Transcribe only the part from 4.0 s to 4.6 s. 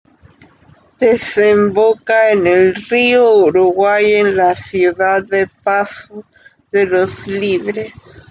en la